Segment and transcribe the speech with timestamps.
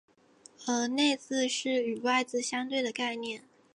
[0.65, 3.43] 而内字是与外字相对的概念。